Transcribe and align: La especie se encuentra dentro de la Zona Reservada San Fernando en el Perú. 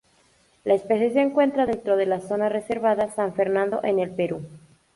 La 0.63 0.73
especie 0.73 1.13
se 1.13 1.21
encuentra 1.21 1.67
dentro 1.67 1.95
de 1.95 2.07
la 2.07 2.21
Zona 2.21 2.49
Reservada 2.49 3.11
San 3.11 3.35
Fernando 3.35 3.81
en 3.83 3.99
el 3.99 4.09
Perú. 4.09 4.41